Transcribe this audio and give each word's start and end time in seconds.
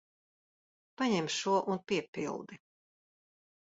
Paņem 1.03 1.31
šo 1.37 1.55
un 1.77 1.85
piepildi. 1.87 2.63